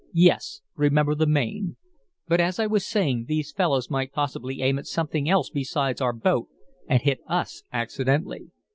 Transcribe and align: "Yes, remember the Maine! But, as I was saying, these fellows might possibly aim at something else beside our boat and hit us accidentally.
"Yes, 0.17 0.61
remember 0.75 1.13
the 1.13 1.27
Maine! 1.27 1.77
But, 2.27 2.41
as 2.41 2.57
I 2.57 2.65
was 2.65 2.83
saying, 2.87 3.25
these 3.27 3.51
fellows 3.51 3.91
might 3.91 4.11
possibly 4.11 4.63
aim 4.63 4.79
at 4.79 4.87
something 4.87 5.29
else 5.29 5.51
beside 5.51 6.01
our 6.01 6.11
boat 6.11 6.47
and 6.89 7.03
hit 7.03 7.19
us 7.27 7.61
accidentally. 7.71 8.49